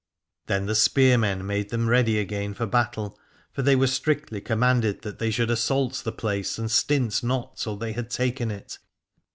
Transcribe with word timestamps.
Then 0.47 0.65
the 0.65 0.73
spearmen 0.73 1.45
made 1.45 1.69
them 1.69 1.87
ready 1.87 2.17
again 2.17 2.55
for 2.55 2.65
battle, 2.65 3.19
for 3.51 3.61
they 3.61 3.75
were 3.75 3.85
strictly 3.85 4.41
commanded 4.41 5.03
that 5.03 5.19
they 5.19 5.29
should 5.29 5.51
assault 5.51 6.01
the 6.03 6.11
place 6.11 6.57
and 6.57 6.71
stint 6.71 7.21
not 7.21 7.57
till 7.57 7.77
they 7.77 7.91
had 7.93 8.09
taken 8.09 8.49
it. 8.49 8.79